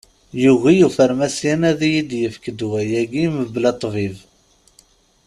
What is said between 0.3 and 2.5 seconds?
Yugi ufarmasyan ad yi-d-yefk